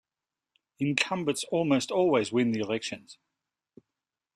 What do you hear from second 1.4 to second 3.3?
almost always win the elections.